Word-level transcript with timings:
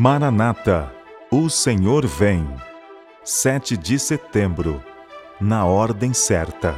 Maranata, 0.00 0.94
o 1.28 1.50
Senhor 1.50 2.06
vem. 2.06 2.46
7 3.24 3.76
de 3.76 3.98
setembro, 3.98 4.80
na 5.40 5.64
ordem 5.66 6.12
certa. 6.12 6.72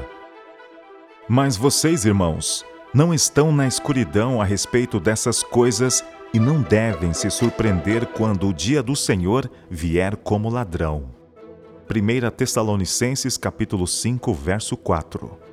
Mas 1.28 1.54
vocês, 1.54 2.06
irmãos, 2.06 2.64
não 2.94 3.12
estão 3.12 3.52
na 3.52 3.66
escuridão 3.66 4.40
a 4.40 4.44
respeito 4.46 4.98
dessas 4.98 5.42
coisas 5.42 6.02
e 6.32 6.40
não 6.40 6.62
devem 6.62 7.12
se 7.12 7.30
surpreender 7.30 8.06
quando 8.06 8.48
o 8.48 8.54
dia 8.54 8.82
do 8.82 8.96
Senhor 8.96 9.50
vier 9.68 10.16
como 10.16 10.48
ladrão. 10.48 11.10
1 11.90 12.30
Tessalonicenses 12.30 13.36
capítulo 13.36 13.86
5, 13.86 14.32
verso 14.32 14.78
4. 14.78 15.49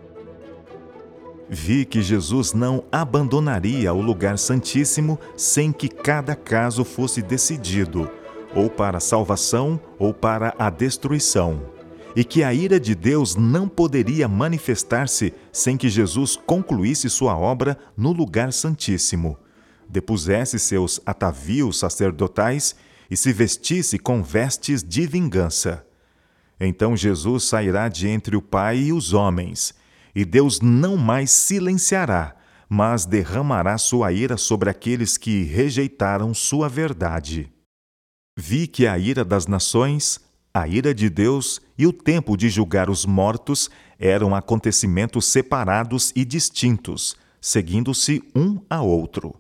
Vi 1.50 1.86
que 1.86 2.02
Jesus 2.02 2.54
não 2.54 2.84
abandonaria 2.92 3.94
o 3.94 4.02
lugar 4.02 4.38
santíssimo 4.38 5.18
sem 5.36 5.72
que 5.72 5.88
cada 5.88 6.36
caso 6.36 6.84
fosse 6.84 7.22
decidido, 7.22 8.10
ou 8.54 8.70
para 8.70 8.98
a 8.98 9.02
salvação 9.02 9.80
ou 9.98 10.14
para 10.14 10.54
a 10.60 10.70
destruição, 10.70 11.62
e 12.16 12.24
que 12.24 12.44
a 12.44 12.54
ira 12.54 12.80
de 12.80 12.94
Deus 12.94 13.36
não 13.36 13.68
poderia 13.68 14.28
manifestar-se 14.28 15.34
sem 15.52 15.78
que 15.78 15.88
Jesus 15.88 16.36
concluísse 16.36 17.10
sua 17.10 17.38
obra 17.38 17.78
no 17.96 18.12
lugar 18.12 18.52
santíssimo, 18.52 19.38
depusesse 19.88 20.60
seus 20.60 21.00
atavios 21.06 21.80
sacerdotais 21.80 22.76
e 23.10 23.16
se 23.16 23.32
vestisse 23.32 23.98
com 23.98 24.22
vestes 24.22 24.84
de 24.84 25.08
vingança. 25.08 25.86
Então 26.60 26.98
Jesus 26.98 27.46
sairá 27.46 27.88
de 27.88 28.10
entre 28.10 28.36
o 28.36 28.42
Pai 28.42 28.78
e 28.78 28.92
os 28.92 29.14
homens, 29.14 29.74
e 30.18 30.26
Deus 30.26 30.60
não 30.62 30.98
mais 30.98 31.30
silenciará, 31.30 32.36
mas 32.68 33.06
derramará 33.06 33.78
sua 33.78 34.12
ira 34.12 34.36
sobre 34.36 34.68
aqueles 34.68 35.16
que 35.16 35.44
rejeitaram 35.44 36.34
sua 36.34 36.68
verdade. 36.68 37.54
Vi 38.36 38.66
que 38.66 38.88
a 38.88 38.98
ira 38.98 39.24
das 39.24 39.46
nações, 39.46 40.20
a 40.52 40.68
ira 40.68 40.92
de 40.92 41.08
Deus 41.08 41.62
e 41.78 41.86
o 41.86 41.94
tempo 41.94 42.36
de 42.36 42.50
julgar 42.50 42.90
os 42.90 43.06
mortos 43.06 43.70
eram 44.00 44.34
acontecimentos 44.34 45.24
separados 45.28 46.12
e 46.16 46.26
distintos, 46.26 47.16
seguindo-se 47.40 48.24
um 48.36 48.60
a 48.68 48.82
outro. 48.82 49.36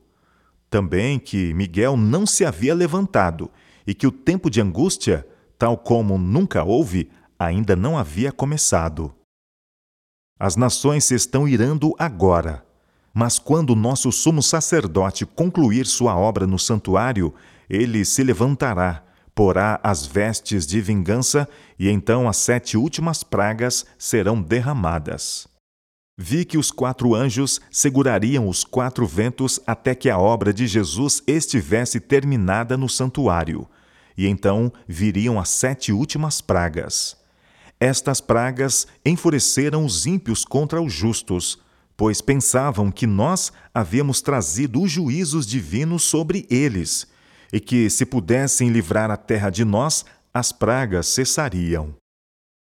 Também 0.70 1.18
que 1.18 1.56
Miguel 1.56 1.98
não 1.98 2.24
se 2.24 2.46
havia 2.46 2.76
levantado 2.76 3.50
e 3.88 3.96
que 3.96 4.06
o 4.06 4.12
tempo 4.12 4.48
de 4.48 4.62
angústia, 4.62 5.28
tal 5.58 5.76
como 5.76 6.20
nunca 6.20 6.64
houve, 6.64 7.10
ainda 7.40 7.76
não 7.76 7.98
havia 7.98 8.32
começado. 8.32 9.17
As 10.40 10.56
nações 10.56 11.06
se 11.06 11.16
estão 11.16 11.48
irando 11.48 11.96
agora. 11.98 12.64
Mas 13.14 13.40
quando 13.40 13.76
nosso 13.76 14.12
sumo 14.12 14.44
sacerdote 14.44 15.26
concluir 15.26 15.88
sua 15.88 16.16
obra 16.16 16.46
no 16.46 16.60
santuário, 16.60 17.34
ele 17.68 18.06
se 18.06 18.24
levantará, 18.24 19.04
porá 19.34 19.80
as 19.84 20.06
vestes 20.06 20.68
de 20.68 20.80
vingança, 20.80 21.50
e 21.80 21.90
então 21.90 22.30
as 22.30 22.38
sete 22.38 22.78
últimas 22.78 23.24
pragas 23.24 23.86
serão 23.98 24.40
derramadas. 24.40 25.48
Vi 26.16 26.46
que 26.46 26.58
os 26.58 26.72
quatro 26.72 27.14
anjos 27.14 27.60
segurariam 27.72 28.48
os 28.48 28.64
quatro 28.64 29.06
ventos 29.06 29.60
até 29.66 29.94
que 29.94 30.10
a 30.10 30.18
obra 30.18 30.54
de 30.54 30.66
Jesus 30.66 31.22
estivesse 31.28 32.00
terminada 32.00 32.78
no 32.78 32.90
santuário, 32.90 33.68
e 34.18 34.28
então 34.28 34.72
viriam 34.88 35.40
as 35.40 35.50
sete 35.50 35.92
últimas 35.92 36.42
pragas. 36.42 37.18
Estas 37.80 38.20
pragas 38.20 38.88
enfureceram 39.06 39.86
os 39.86 40.06
ímpios 40.08 40.44
contra 40.44 40.82
os 40.82 40.92
justos, 40.92 41.60
pois 41.96 42.22
pensavam 42.22 42.92
que 42.92 43.06
nós 43.06 43.52
havíamos 43.74 44.20
trazido 44.22 44.82
os 44.82 44.92
juízos 44.92 45.46
divinos 45.46 46.04
sobre 46.04 46.48
eles, 46.50 47.08
e 47.54 47.60
que, 47.60 47.90
se 47.90 48.06
pudessem 48.06 48.70
livrar 48.70 49.12
a 49.12 49.18
terra 49.18 49.50
de 49.50 49.64
nós, 49.64 50.06
as 50.34 50.52
pragas 50.52 51.08
cessariam. 51.08 51.96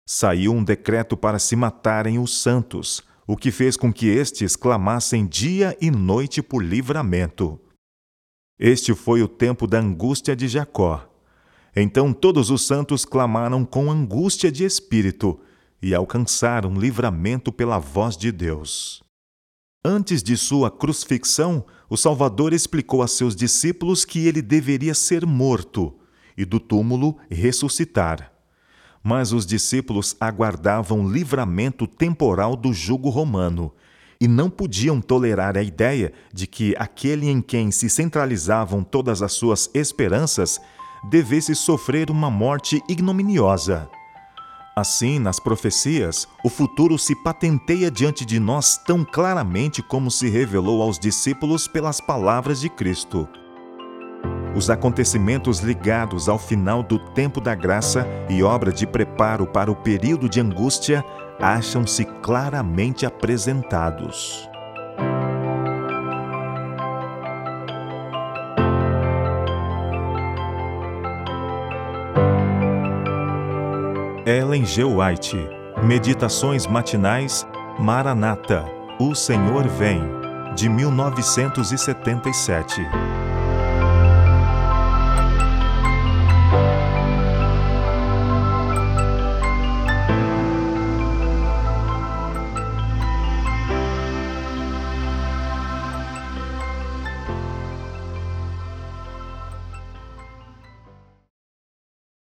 Saiu 0.06 0.52
um 0.52 0.64
decreto 0.64 1.16
para 1.16 1.38
se 1.38 1.54
matarem 1.54 2.18
os 2.18 2.40
santos, 2.40 3.02
o 3.26 3.36
que 3.36 3.52
fez 3.52 3.76
com 3.76 3.92
que 3.92 4.06
estes 4.06 4.56
clamassem 4.56 5.26
dia 5.26 5.76
e 5.80 5.90
noite 5.90 6.42
por 6.42 6.64
livramento. 6.64 7.60
Este 8.58 8.94
foi 8.94 9.22
o 9.22 9.28
tempo 9.28 9.66
da 9.66 9.78
angústia 9.78 10.34
de 10.34 10.48
Jacó 10.48 11.08
então 11.74 12.12
todos 12.12 12.50
os 12.50 12.66
santos 12.66 13.04
clamaram 13.04 13.64
com 13.64 13.90
angústia 13.90 14.50
de 14.50 14.64
espírito 14.64 15.38
e 15.80 15.94
alcançaram 15.94 16.74
livramento 16.74 17.52
pela 17.52 17.78
voz 17.78 18.16
de 18.16 18.32
Deus. 18.32 19.02
Antes 19.84 20.22
de 20.22 20.36
sua 20.36 20.70
crucifixão, 20.70 21.64
o 21.88 21.96
Salvador 21.96 22.52
explicou 22.52 23.02
a 23.02 23.08
seus 23.08 23.34
discípulos 23.34 24.04
que 24.04 24.26
ele 24.26 24.42
deveria 24.42 24.92
ser 24.92 25.24
morto 25.24 25.94
e 26.36 26.44
do 26.44 26.58
túmulo 26.58 27.16
ressuscitar. 27.30 28.32
Mas 29.02 29.32
os 29.32 29.46
discípulos 29.46 30.16
aguardavam 30.20 31.08
livramento 31.08 31.86
temporal 31.86 32.56
do 32.56 32.72
jugo 32.72 33.08
romano 33.08 33.72
e 34.20 34.26
não 34.26 34.50
podiam 34.50 35.00
tolerar 35.00 35.56
a 35.56 35.62
ideia 35.62 36.12
de 36.34 36.46
que 36.46 36.74
aquele 36.76 37.28
em 37.28 37.40
quem 37.40 37.70
se 37.70 37.88
centralizavam 37.88 38.82
todas 38.82 39.22
as 39.22 39.32
suas 39.32 39.70
esperanças 39.72 40.60
devesse 41.02 41.54
sofrer 41.54 42.10
uma 42.10 42.30
morte 42.30 42.82
ignominiosa. 42.88 43.90
Assim, 44.76 45.18
nas 45.18 45.40
profecias, 45.40 46.28
o 46.44 46.48
futuro 46.48 46.96
se 46.96 47.14
patenteia 47.16 47.90
diante 47.90 48.24
de 48.24 48.38
nós 48.38 48.76
tão 48.78 49.04
claramente 49.04 49.82
como 49.82 50.08
se 50.08 50.28
revelou 50.28 50.80
aos 50.80 50.98
discípulos 50.98 51.66
pelas 51.66 52.00
palavras 52.00 52.60
de 52.60 52.68
Cristo. 52.68 53.28
Os 54.54 54.70
acontecimentos 54.70 55.60
ligados 55.60 56.28
ao 56.28 56.38
final 56.38 56.82
do 56.82 56.98
tempo 56.98 57.40
da 57.40 57.54
graça 57.54 58.06
e 58.28 58.42
obra 58.42 58.72
de 58.72 58.86
preparo 58.86 59.46
para 59.46 59.70
o 59.70 59.76
período 59.76 60.28
de 60.28 60.40
angústia 60.40 61.04
acham-se 61.40 62.04
claramente 62.04 63.04
apresentados. 63.04 64.48
Ellen 74.28 74.64
G. 74.66 74.84
White. 74.84 75.38
Meditações 75.82 76.66
matinais 76.66 77.46
Maranata. 77.78 78.62
O 79.00 79.14
Senhor 79.14 79.66
vem. 79.66 80.02
De 80.54 80.68
1977. 80.68 82.82